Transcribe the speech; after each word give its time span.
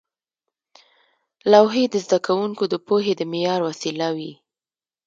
لوحې 1.51 1.83
د 1.91 1.95
زده 2.05 2.19
کوونکو 2.27 2.63
د 2.69 2.75
پوهې 2.87 3.13
د 3.17 3.21
معیار 3.31 3.61
وسیله 3.69 4.07
وې. 4.17 4.33